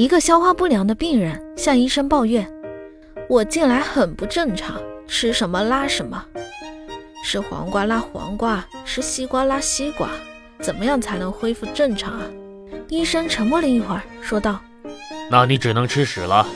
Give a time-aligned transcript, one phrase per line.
[0.00, 2.50] 一个消化不良的病人向医生抱怨
[3.28, 6.24] 我近来很不正常吃什么拉什么。
[7.22, 10.08] 吃黄瓜拉黄瓜吃西瓜拉西瓜
[10.58, 12.22] 怎么样才能恢复正常啊？
[12.88, 14.58] 医生沉默了一会儿说道
[15.30, 16.46] 那你只能吃屎了。